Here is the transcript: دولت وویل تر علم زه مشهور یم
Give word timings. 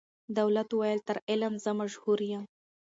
دولت 0.37 0.67
وویل 0.71 0.99
تر 1.07 1.17
علم 1.31 1.53
زه 1.63 1.71
مشهور 1.79 2.19
یم 2.31 2.43